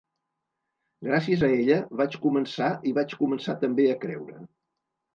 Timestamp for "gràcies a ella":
1.07-1.77